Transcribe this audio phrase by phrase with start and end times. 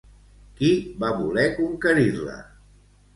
[0.61, 0.69] Qui
[1.03, 2.39] va voler conquerir-la?